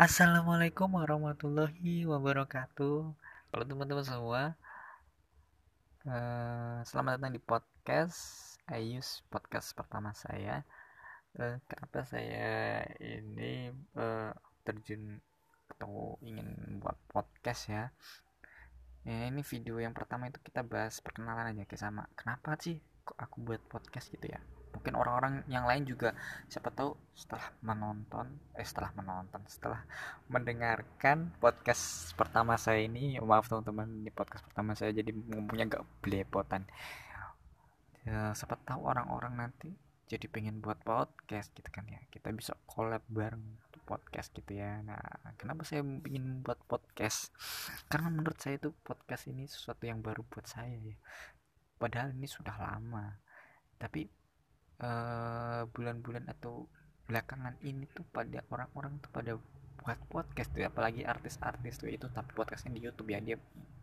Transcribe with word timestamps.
Assalamualaikum 0.00 0.96
warahmatullahi 0.96 2.08
wabarakatuh. 2.08 3.12
Kalau 3.52 3.64
teman-teman 3.68 4.00
semua, 4.00 4.56
uh, 6.08 6.80
selamat 6.88 7.20
datang 7.20 7.36
di 7.36 7.42
podcast 7.44 8.16
Ayus 8.64 9.20
podcast 9.28 9.76
pertama 9.76 10.16
saya. 10.16 10.64
Uh, 11.36 11.60
kenapa 11.68 12.08
saya 12.08 12.80
ini 12.96 13.76
uh, 14.00 14.32
terjun 14.64 15.20
atau 15.76 16.16
ingin 16.24 16.80
buat 16.80 16.96
podcast 17.12 17.68
ya? 17.68 17.92
Ya 19.04 19.28
ini 19.28 19.44
video 19.44 19.84
yang 19.84 19.92
pertama 19.92 20.32
itu 20.32 20.40
kita 20.40 20.64
bahas 20.64 20.96
perkenalan 21.04 21.52
aja 21.52 21.68
ke 21.68 21.76
sama. 21.76 22.08
Kenapa 22.16 22.56
sih 22.56 22.80
aku 23.20 23.44
buat 23.44 23.60
podcast 23.68 24.08
gitu 24.16 24.32
ya? 24.32 24.40
Mungkin 24.70 24.94
orang-orang 24.96 25.44
yang 25.50 25.66
lain 25.66 25.84
juga 25.84 26.14
siapa 26.46 26.70
tahu 26.70 26.94
setelah 27.12 27.52
menonton 27.60 28.26
eh 28.56 28.64
setelah 28.64 28.94
menonton 28.96 29.42
setelah 29.50 29.82
mendengarkan 30.30 31.34
podcast 31.42 32.14
pertama 32.14 32.54
saya 32.56 32.86
ini 32.86 33.18
maaf 33.20 33.50
teman-teman 33.50 33.90
ini 34.02 34.10
podcast 34.14 34.46
pertama 34.46 34.72
saya 34.78 34.94
jadi 34.94 35.10
ngomongnya 35.12 35.78
gak 35.78 35.84
belepotan. 36.00 36.64
Ya, 38.00 38.32
siapa 38.32 38.56
tahu 38.64 38.88
orang-orang 38.88 39.36
nanti 39.36 39.76
jadi 40.10 40.26
pengen 40.26 40.58
buat 40.58 40.80
podcast 40.82 41.54
gitu 41.54 41.70
kan 41.70 41.86
ya. 41.86 42.00
Kita 42.10 42.34
bisa 42.34 42.56
collab 42.66 43.04
bareng 43.06 43.60
podcast 43.90 44.30
gitu 44.34 44.54
ya. 44.54 44.78
Nah 44.86 44.98
kenapa 45.34 45.66
saya 45.66 45.82
ingin 45.82 46.46
buat 46.46 46.62
podcast? 46.70 47.34
Karena 47.90 48.10
menurut 48.10 48.38
saya 48.38 48.58
itu 48.58 48.70
podcast 48.86 49.26
ini 49.26 49.50
sesuatu 49.50 49.82
yang 49.86 49.98
baru 49.98 50.22
buat 50.26 50.46
saya 50.46 50.74
ya. 50.78 50.94
Padahal 51.78 52.14
ini 52.14 52.30
sudah 52.30 52.54
lama. 52.54 53.18
Tapi 53.78 54.06
eh, 54.80 55.62
bulan-bulan 55.70 56.24
atau 56.32 56.66
belakangan 57.04 57.58
ini 57.66 57.90
tuh 57.90 58.06
pada 58.06 58.40
orang-orang 58.54 59.02
tuh 59.02 59.10
pada 59.10 59.32
buat 59.80 59.98
podcast 60.12 60.52
tuh 60.52 60.62
apalagi 60.62 61.02
artis-artis 61.02 61.80
tuh 61.80 61.88
itu 61.88 62.06
tapi 62.12 62.30
podcastnya 62.36 62.76
di 62.76 62.84
YouTube 62.84 63.10
ya 63.10 63.18
dia 63.18 63.36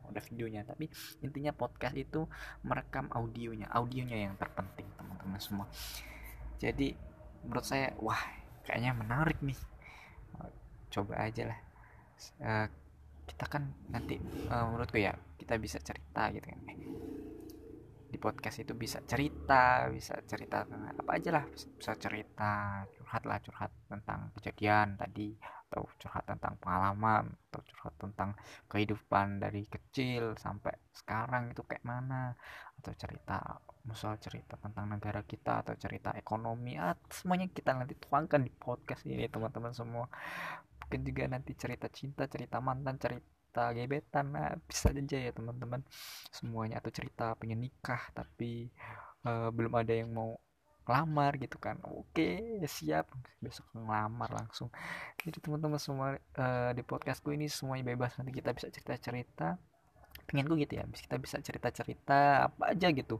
udah 0.07 0.23
videonya. 0.23 0.63
Tapi 0.63 0.87
intinya 1.21 1.51
podcast 1.51 1.95
itu 1.97 2.25
merekam 2.63 3.11
audionya 3.11 3.67
audionya 3.73 4.29
yang 4.29 4.33
terpenting 4.39 4.87
teman-teman 4.95 5.39
semua. 5.41 5.67
Jadi 6.57 6.95
menurut 7.43 7.65
saya 7.67 7.93
wah 7.99 8.19
kayaknya 8.63 8.95
menarik 8.95 9.37
nih. 9.43 9.59
Coba 10.87 11.19
aja 11.19 11.51
lah. 11.51 11.59
Uh, 12.41 12.67
kita 13.27 13.45
kan 13.45 13.69
nanti 13.91 14.17
uh, 14.49 14.65
menurutku 14.71 14.97
ya 14.97 15.13
kita 15.37 15.59
bisa 15.59 15.77
cerita 15.83 16.31
gitu 16.33 16.47
kan 16.47 16.59
di 18.17 18.25
podcast 18.25 18.65
itu 18.65 18.73
bisa 18.73 18.97
cerita 19.05 19.85
bisa 19.93 20.17
cerita 20.25 20.65
apa 20.65 21.11
aja 21.13 21.29
lah. 21.37 21.45
Bisa 21.53 21.93
cerita 22.01 22.81
curhat 22.97 23.23
lah 23.29 23.37
curhat 23.45 23.71
tentang 23.85 24.33
kejadian 24.33 24.97
tadi 24.97 25.37
atau 25.69 25.85
curhat 26.01 26.25
tentang 26.25 26.57
pengalaman 26.57 27.29
atau 27.53 27.61
curhat 27.61 27.93
tentang 28.01 28.33
kehidupan 28.65 29.37
dari 29.37 29.69
kecil 29.69 30.33
sampai 30.41 30.73
sekarang 30.97 31.53
itu 31.53 31.61
kayak 31.61 31.85
mana. 31.85 32.33
Atau 32.81 32.97
cerita 32.97 33.61
misal 33.85 34.17
cerita 34.17 34.57
tentang 34.57 34.89
negara 34.89 35.21
kita 35.21 35.61
atau 35.61 35.77
cerita 35.77 36.09
ekonomi 36.17 36.73
ah, 36.81 36.97
semuanya 37.13 37.45
kita 37.53 37.77
nanti 37.77 37.93
tuangkan 38.01 38.41
di 38.41 38.49
podcast 38.49 39.05
ini 39.05 39.29
teman-teman 39.29 39.77
semua. 39.77 40.09
Mungkin 40.81 41.05
juga 41.05 41.23
nanti 41.29 41.53
cerita 41.53 41.85
cinta 41.93 42.25
cerita 42.25 42.57
mantan 42.57 42.97
cerita 42.97 43.36
cerita 43.57 43.73
gebetan. 43.73 44.25
Nah 44.29 44.53
bisa 44.69 44.93
aja 44.93 45.17
ya 45.17 45.31
teman-teman. 45.33 45.81
Semuanya 46.29 46.77
atau 46.77 46.93
cerita 46.93 47.33
pengen 47.41 47.65
nikah 47.65 48.01
tapi 48.13 48.69
uh, 49.25 49.49
belum 49.49 49.73
ada 49.73 49.93
yang 49.97 50.13
mau 50.13 50.37
lamar 50.85 51.41
gitu 51.41 51.57
kan. 51.57 51.81
Oke 51.89 52.61
siap. 52.69 53.09
Besok 53.41 53.65
ngelamar 53.73 54.29
langsung. 54.45 54.69
Jadi 55.17 55.41
teman-teman 55.41 55.81
semua 55.81 56.07
uh, 56.37 56.71
di 56.77 56.85
podcastku 56.85 57.33
ini 57.33 57.49
semuanya 57.49 57.89
bebas. 57.89 58.13
Nanti 58.21 58.31
kita 58.37 58.53
bisa 58.53 58.69
cerita-cerita. 58.69 59.57
Pengen 60.27 60.45
gue 60.49 60.59
gitu 60.67 60.75
ya 60.75 60.83
kita 60.85 61.15
bisa 61.17 61.41
cerita-cerita 61.41 62.51
apa 62.51 62.77
aja 62.77 62.93
gitu. 62.93 63.17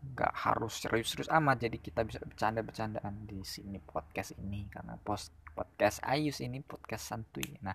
Nggak 0.00 0.32
harus 0.38 0.78
serius-serius 0.78 1.28
amat. 1.34 1.66
Jadi 1.66 1.82
kita 1.82 2.06
bisa 2.06 2.22
bercanda-bercandaan 2.22 3.26
di 3.26 3.42
sini 3.42 3.82
podcast 3.82 4.38
ini. 4.38 4.70
Karena 4.70 4.94
post 5.02 5.34
podcast 5.50 5.98
Ayus 6.06 6.38
ini 6.40 6.62
podcast 6.62 7.10
santuy. 7.10 7.58
Nah 7.60 7.74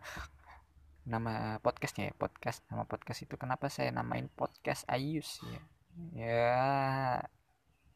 nama 1.06 1.62
podcastnya 1.62 2.10
ya 2.10 2.14
podcast 2.18 2.66
nama 2.74 2.84
podcast 2.90 3.22
itu. 3.22 3.38
Kenapa 3.38 3.70
saya 3.70 3.94
namain 3.94 4.26
podcast 4.34 4.90
Ayus 4.90 5.38
ya? 5.46 5.62
Ya 6.18 6.54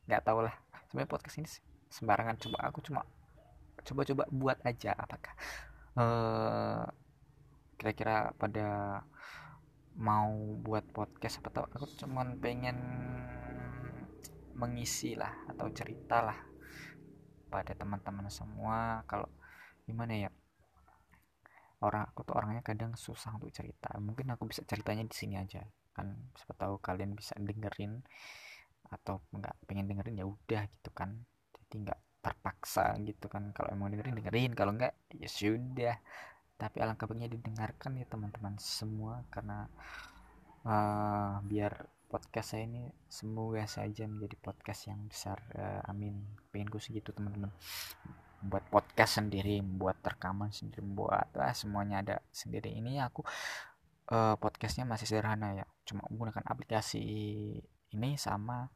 nggak 0.06 0.24
tahu 0.24 0.46
lah. 0.46 0.56
Sebenarnya 0.88 1.10
podcast 1.10 1.36
ini 1.42 1.50
sembarangan. 1.90 2.38
Coba 2.38 2.58
aku 2.70 2.80
cuma 2.86 3.02
coba-coba 3.82 4.24
buat 4.30 4.58
aja 4.62 4.94
apakah 4.94 5.34
uh, 5.98 6.86
kira-kira 7.82 8.30
pada 8.38 9.02
mau 9.98 10.56
buat 10.62 10.86
podcast 10.94 11.42
apa 11.42 11.50
tahu. 11.50 11.66
Aku 11.82 11.86
cuma 11.98 12.22
pengen 12.38 12.78
mengisi 14.54 15.18
lah 15.18 15.34
atau 15.50 15.66
cerita 15.74 16.22
lah 16.22 16.38
pada 17.50 17.74
teman-teman 17.74 18.30
semua. 18.30 19.02
Kalau 19.10 19.26
gimana 19.90 20.14
ya 20.14 20.30
orang 21.80 22.12
aku 22.12 22.28
tuh 22.28 22.36
orangnya 22.36 22.64
kadang 22.64 22.96
susah 23.00 23.36
untuk 23.36 23.52
cerita. 23.56 23.96
Mungkin 24.00 24.28
aku 24.36 24.48
bisa 24.52 24.64
ceritanya 24.68 25.08
di 25.08 25.16
sini 25.16 25.40
aja 25.40 25.64
kan? 25.96 26.12
Siapa 26.36 26.54
tahu 26.56 26.80
kalian 26.80 27.16
bisa 27.16 27.36
dengerin 27.40 28.04
atau 28.90 29.22
nggak 29.32 29.56
pengen 29.70 29.88
dengerin 29.88 30.20
ya 30.20 30.26
udah 30.28 30.62
gitu 30.68 30.90
kan. 30.92 31.16
Jadi 31.56 31.76
nggak 31.88 32.00
terpaksa 32.20 33.00
gitu 33.04 33.32
kan. 33.32 33.56
Kalau 33.56 33.72
emang 33.72 33.96
dengerin 33.96 34.20
dengerin. 34.20 34.52
Kalau 34.56 34.76
nggak 34.76 34.94
ya 35.16 35.30
sudah. 35.32 35.96
Tapi 36.60 36.78
alangkah 36.84 37.08
baiknya 37.08 37.32
didengarkan 37.32 37.96
ya 37.96 38.06
teman-teman 38.12 38.60
semua. 38.60 39.24
Karena 39.32 39.64
uh, 40.68 41.40
biar 41.48 41.88
podcast 42.12 42.58
saya 42.58 42.68
ini 42.68 42.92
semoga 43.08 43.64
saja 43.70 44.04
menjadi 44.04 44.36
podcast 44.36 44.92
yang 44.92 45.00
besar. 45.08 45.40
Uh, 45.56 45.80
amin. 45.88 46.20
Pengen 46.52 46.68
gue 46.68 46.82
segitu 46.84 47.16
teman-teman 47.16 47.56
buat 48.40 48.64
podcast 48.72 49.20
sendiri 49.20 49.60
buat 49.60 50.00
rekaman 50.00 50.52
sendiri 50.56 50.84
buat 50.84 51.32
lah 51.36 51.52
semuanya 51.52 52.02
ada 52.04 52.16
sendiri. 52.32 52.72
Ini 52.72 53.04
aku 53.04 53.24
uh, 54.12 54.36
podcastnya 54.40 54.88
masih 54.88 55.06
sederhana 55.10 55.54
ya 55.54 55.66
cuma 55.84 56.06
menggunakan 56.08 56.46
aplikasi 56.48 57.02
ini 57.92 58.10
sama 58.16 58.70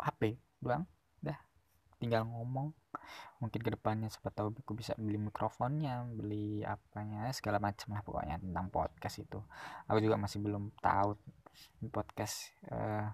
HP 0.00 0.36
doang. 0.58 0.84
Dah 1.22 1.38
tinggal 2.02 2.26
ngomong. 2.26 2.74
Mungkin 3.38 3.58
ke 3.58 3.70
depannya 3.74 4.06
siapa 4.06 4.30
tahu 4.30 4.54
aku 4.54 4.78
bisa 4.78 4.94
beli 4.94 5.18
mikrofonnya 5.18 6.06
beli 6.14 6.62
apanya 6.62 7.26
segala 7.34 7.58
macam 7.58 7.90
lah 7.94 8.02
pokoknya 8.06 8.38
tentang 8.38 8.66
podcast 8.70 9.16
itu. 9.22 9.38
Aku 9.90 9.98
juga 9.98 10.18
masih 10.18 10.38
belum 10.42 10.74
tahu 10.78 11.18
podcast 11.90 12.54
uh, 12.70 13.10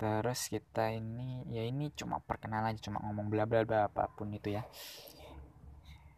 terus 0.00 0.48
kita 0.48 0.96
ini 0.96 1.44
ya 1.52 1.60
ini 1.60 1.92
cuma 1.92 2.24
perkenalan 2.24 2.72
cuma 2.80 3.04
ngomong 3.04 3.28
bla 3.28 3.44
bla 3.44 3.68
bla 3.68 3.84
apa 3.92 4.08
pun 4.08 4.32
itu 4.32 4.56
ya. 4.56 4.64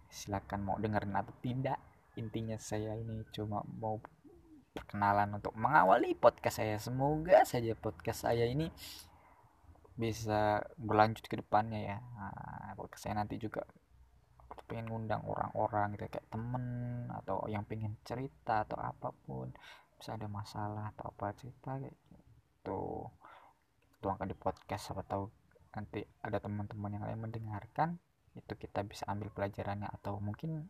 Silakan 0.06 0.62
mau 0.62 0.78
dengerin 0.78 1.19
atau 1.19 1.34
tidak 1.43 1.82
intinya 2.15 2.54
saya 2.62 2.94
ini 2.94 3.26
cuma 3.34 3.65
mau 3.82 3.98
perkenalan 4.71 5.42
untuk 5.42 5.50
mengawali 5.59 6.15
podcast 6.15 6.62
saya. 6.62 6.78
Semoga 6.78 7.42
saja 7.42 7.75
podcast 7.75 8.31
saya 8.31 8.47
ini 8.47 8.71
bisa 9.98 10.62
berlanjut 10.78 11.26
ke 11.26 11.42
depannya 11.42 11.81
ya. 11.82 11.98
Nah, 11.98 12.72
podcast 12.78 13.03
saya 13.10 13.19
nanti 13.19 13.37
juga 13.37 13.66
pengen 14.71 14.88
ngundang 14.88 15.26
orang-orang 15.28 15.98
gitu 15.98 16.06
kayak 16.09 16.28
temen 16.32 16.65
atau 17.12 17.44
yang 17.50 17.66
pengen 17.66 17.98
cerita 18.06 18.62
atau 18.62 18.78
apa 18.78 19.10
pun. 19.26 19.50
Bisa 19.98 20.15
ada 20.15 20.31
masalah 20.31 20.94
atau 20.97 21.12
apa 21.12 21.34
cerita 21.34 21.82
kayak 21.82 21.98
tuangkan 24.03 24.27
di 24.27 24.35
podcast 24.35 24.91
siapa 24.91 25.07
tahu 25.07 25.31
nanti 25.73 26.03
ada 26.21 26.43
teman-teman 26.43 26.99
yang 26.99 27.05
lain 27.07 27.21
mendengarkan 27.23 27.97
itu 28.35 28.53
kita 28.59 28.83
bisa 28.83 29.07
ambil 29.07 29.31
pelajarannya. 29.31 29.89
Atau 29.95 30.19
mungkin 30.19 30.67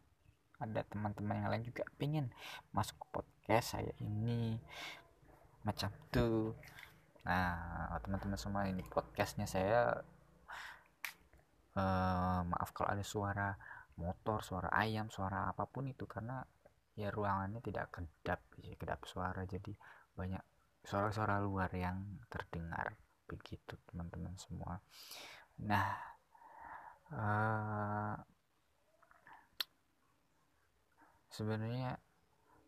ada 0.61 0.84
teman-teman 0.87 1.43
yang 1.43 1.49
lain 1.50 1.64
juga 1.67 1.82
pengen 1.96 2.31
masuk 2.70 2.94
ke 3.00 3.06
podcast 3.11 3.75
saya 3.75 3.90
ini 3.99 4.61
macam 5.67 5.90
tuh 6.14 6.55
nah 7.23 7.99
teman-teman 8.02 8.38
semua 8.38 8.67
ini 8.67 8.82
podcastnya 8.87 9.46
saya 9.46 10.02
uh, 11.78 12.40
maaf 12.46 12.70
kalau 12.75 12.94
ada 12.94 13.02
suara 13.06 13.55
motor 13.99 14.43
suara 14.43 14.70
ayam 14.75 15.11
suara 15.11 15.50
apa 15.50 15.67
pun 15.67 15.87
itu 15.90 16.06
karena 16.06 16.43
ya 16.96 17.08
ruangannya 17.08 17.61
tidak 17.64 17.88
kedap 17.93 18.40
kedap 18.76 19.00
suara. 19.08 19.43
Jadi 19.49 19.73
banyak 20.12 20.43
suara-suara 20.85 21.40
luar 21.40 21.70
yang 21.73 22.20
terdengar 22.28 22.99
begitu 23.32 23.75
teman-teman 23.88 24.37
semua. 24.37 24.76
Nah 25.64 25.88
uh, 27.12 28.17
sebenarnya 31.32 31.96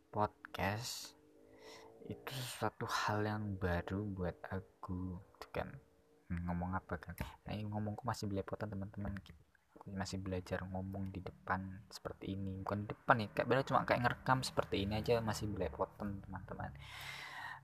podcast 0.09 1.13
itu 2.09 2.33
suatu 2.37 2.85
hal 2.85 3.25
yang 3.25 3.45
baru 3.57 4.05
buat 4.05 4.37
aku 4.49 5.21
kan. 5.53 5.69
Hmm, 6.29 6.49
ngomong 6.49 6.77
apa 6.77 7.01
kan? 7.01 7.17
Nah 7.49 7.53
ngomongku 7.53 8.05
masih 8.05 8.29
belepotan 8.29 8.73
teman-teman. 8.73 9.17
Masih 9.85 10.21
belajar 10.21 10.65
ngomong 10.65 11.13
di 11.13 11.21
depan 11.21 11.85
seperti 11.93 12.37
ini. 12.37 12.61
Bukan 12.65 12.85
di 12.85 12.87
depan 12.93 13.21
nih 13.21 13.29
kayak 13.33 13.49
beda 13.49 13.63
cuma 13.69 13.85
kayak 13.85 14.01
ngerekam 14.05 14.41
seperti 14.41 14.85
ini 14.85 15.01
aja 15.01 15.21
masih 15.21 15.49
belepotan 15.49 16.21
teman-teman. 16.25 16.73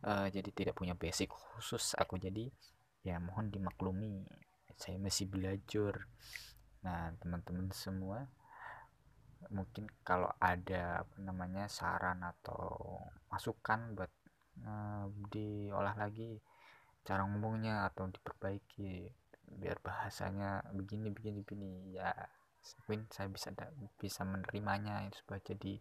Uh, 0.01 0.29
jadi 0.33 0.49
tidak 0.53 0.75
punya 0.77 0.97
basic 0.97 1.29
khusus 1.29 1.93
aku. 1.97 2.17
Jadi 2.17 2.49
ya 3.07 3.17
mohon 3.19 3.49
dimaklumi 3.49 4.25
saya 4.81 4.97
masih 4.97 5.29
belajar. 5.29 6.09
Nah 6.85 7.13
teman-teman 7.21 7.69
semua 7.73 8.25
mungkin 9.49 9.89
kalau 10.05 10.29
ada 10.37 11.05
apa 11.05 11.17
namanya 11.17 11.65
saran 11.69 12.21
atau 12.21 13.01
masukan 13.33 13.97
buat 13.97 14.13
uh, 14.69 15.09
diolah 15.33 15.97
lagi 15.97 16.37
cara 17.05 17.25
ngomongnya 17.25 17.89
atau 17.89 18.13
diperbaiki 18.13 19.09
biar 19.51 19.81
bahasanya 19.81 20.61
begini 20.77 21.09
begini 21.09 21.41
begini 21.43 21.97
ya 21.97 22.13
mungkin 22.85 23.09
saya 23.09 23.33
bisa 23.33 23.49
bisa 23.97 24.23
menerimanya 24.29 25.09
itu 25.09 25.25
supaya 25.25 25.41
jadi 25.41 25.81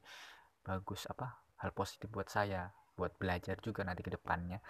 bagus 0.63 1.05
apa 1.11 1.43
hal 1.59 1.75
positif 1.75 2.07
buat 2.07 2.31
saya 2.31 2.71
buat 2.95 3.19
belajar 3.19 3.59
juga 3.59 3.83
nanti 3.83 4.01
ke 4.01 4.15
depannya 4.15 4.63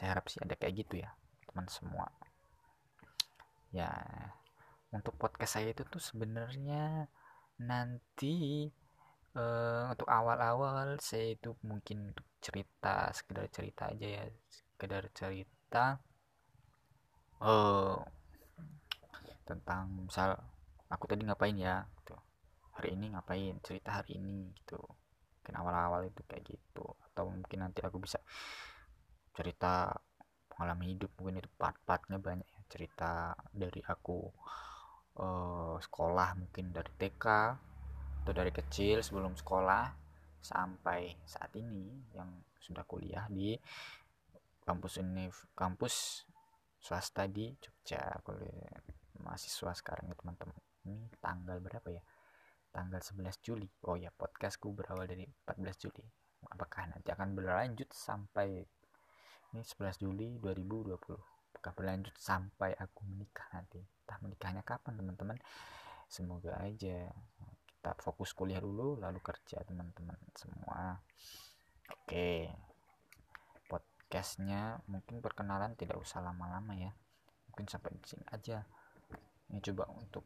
saya 0.00 0.16
harap 0.16 0.32
sih 0.32 0.40
ada 0.40 0.56
kayak 0.56 0.88
gitu 0.88 1.04
ya 1.04 1.12
teman 1.44 1.68
semua. 1.68 2.08
Ya 3.68 3.92
untuk 4.96 5.20
podcast 5.20 5.60
saya 5.60 5.76
itu 5.76 5.84
tuh 5.84 6.00
sebenarnya 6.00 7.04
nanti 7.60 8.64
uh, 9.36 9.92
untuk 9.92 10.08
awal-awal 10.08 10.96
saya 11.04 11.36
itu 11.36 11.52
mungkin 11.68 12.16
untuk 12.16 12.24
cerita 12.40 13.12
sekedar 13.12 13.44
cerita 13.52 13.92
aja 13.92 14.06
ya 14.08 14.24
sekedar 14.48 15.04
cerita 15.12 16.00
uh, 17.44 18.00
tentang 19.44 20.08
misal 20.08 20.40
aku 20.88 21.04
tadi 21.04 21.28
ngapain 21.28 21.60
ya 21.60 21.84
gitu. 22.00 22.16
Hari 22.72 22.96
ini 22.96 23.12
ngapain 23.12 23.60
cerita 23.60 24.00
hari 24.00 24.16
ini 24.16 24.48
gitu. 24.56 24.80
Mungkin 25.44 25.54
awal-awal 25.60 26.08
itu 26.08 26.24
kayak 26.24 26.48
gitu 26.48 26.88
atau 27.12 27.28
mungkin 27.28 27.68
nanti 27.68 27.84
aku 27.84 28.00
bisa 28.00 28.16
cerita 29.40 29.96
pengalaman 30.52 30.92
hidup 30.92 31.08
mungkin 31.16 31.40
itu 31.40 31.48
part-partnya 31.56 32.20
banyak 32.20 32.44
ya. 32.44 32.60
Cerita 32.68 33.32
dari 33.48 33.80
aku 33.80 34.28
uh, 35.16 35.80
sekolah 35.80 36.36
mungkin 36.36 36.76
dari 36.76 36.92
TK 36.92 37.26
atau 38.20 38.32
dari 38.36 38.52
kecil 38.52 39.00
sebelum 39.00 39.32
sekolah 39.32 39.96
sampai 40.44 41.16
saat 41.24 41.56
ini 41.56 41.88
yang 42.12 42.28
sudah 42.60 42.84
kuliah 42.84 43.24
di 43.32 43.56
kampus 44.60 45.00
ini 45.00 45.32
kampus 45.56 46.28
swasta 46.76 47.24
di 47.24 47.48
Jogja. 47.56 48.20
Kuliah 48.20 48.76
mahasiswa 49.24 49.72
sekarang 49.72 50.12
ya 50.12 50.16
teman-teman. 50.20 50.56
Ini 50.84 51.16
tanggal 51.24 51.56
berapa 51.64 51.88
ya? 51.88 52.04
Tanggal 52.68 53.00
11 53.00 53.40
Juli. 53.40 53.68
Oh 53.88 53.96
ya 53.96 54.12
podcastku 54.12 54.76
berawal 54.76 55.08
dari 55.08 55.24
14 55.24 55.88
Juli. 55.88 56.04
Apakah 56.52 56.92
nanti 56.92 57.08
akan 57.12 57.32
berlanjut 57.32 57.88
sampai 57.92 58.64
ini 59.50 59.66
11 59.66 60.02
Juli 60.02 60.38
2020 60.38 61.30
apakah 61.60 61.76
berlanjut 61.76 62.16
sampai 62.16 62.72
aku 62.78 63.04
menikah 63.04 63.44
nanti? 63.52 63.82
Entah 63.82 64.18
menikahnya 64.24 64.62
kapan 64.64 64.96
teman-teman. 64.96 65.36
Semoga 66.08 66.56
aja 66.62 67.12
kita 67.68 67.92
fokus 68.00 68.32
kuliah 68.32 68.64
dulu 68.64 68.96
lalu 68.96 69.20
kerja 69.20 69.60
teman-teman 69.66 70.16
semua. 70.32 70.96
Oke. 71.92 72.48
Podcastnya 73.68 74.80
mungkin 74.88 75.20
perkenalan 75.20 75.76
tidak 75.76 76.00
usah 76.00 76.24
lama-lama 76.24 76.72
ya. 76.78 76.96
Mungkin 77.52 77.68
sampai 77.68 77.92
di 77.92 78.08
sini 78.08 78.24
aja. 78.32 78.64
Ini 79.52 79.60
coba 79.60 79.90
untuk 79.92 80.24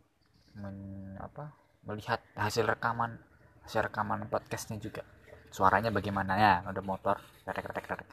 men, 0.54 1.18
apa 1.18 1.50
melihat 1.82 2.22
hasil 2.38 2.62
rekaman 2.62 3.18
hasil 3.66 3.90
rekaman 3.90 4.28
podcastnya 4.30 4.76
juga. 4.78 5.02
Suaranya 5.50 5.90
bagaimana 5.90 6.38
ya? 6.38 6.52
Ada 6.62 6.78
motor 6.78 7.16
retek 7.42 7.74
retek 7.74 7.90
retek 7.90 8.08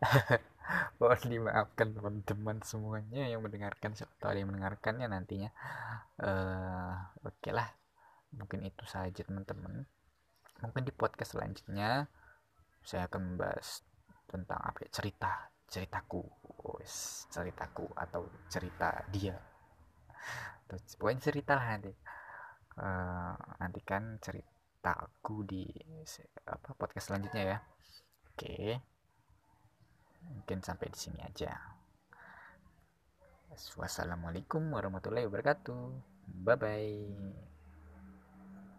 mohon 1.00 1.20
dimaafkan 1.28 1.92
teman-teman 1.92 2.58
semuanya 2.64 3.28
yang 3.28 3.44
mendengarkan 3.44 3.92
siapa 3.96 4.32
yang 4.32 4.52
mendengarkannya 4.52 5.06
nantinya. 5.08 5.50
Uh, 6.20 6.94
oke 7.24 7.36
okay 7.40 7.52
lah 7.52 7.68
mungkin 8.36 8.62
itu 8.64 8.84
saja 8.86 9.20
teman-teman. 9.24 9.84
Mungkin 10.60 10.82
di 10.84 10.92
podcast 10.94 11.36
selanjutnya 11.36 12.06
saya 12.84 13.08
akan 13.08 13.34
membahas 13.34 13.84
tentang 14.28 14.60
apa 14.60 14.86
ya, 14.86 14.90
cerita 14.92 15.32
ceritaku. 15.70 16.22
Ceritaku 17.30 17.86
atau 17.94 18.26
cerita 18.50 19.04
dia. 19.10 19.36
Terus 20.70 20.96
pokoknya 20.96 21.20
cerita 21.20 21.52
lah 21.58 21.66
nanti. 21.76 21.92
Uh, 22.80 23.36
nantikan 23.60 24.16
ceritaku 24.22 25.44
di 25.44 25.66
apa 26.46 26.72
podcast 26.78 27.12
selanjutnya 27.12 27.42
ya. 27.56 27.58
Oke 28.30 28.99
mungkin 30.26 30.60
sampai 30.60 30.92
di 30.92 30.98
sini 30.98 31.20
aja. 31.22 31.52
Wassalamualaikum 33.50 34.72
warahmatullahi 34.72 35.26
wabarakatuh. 35.26 35.82
Bye 36.46 36.56
bye 36.56 37.49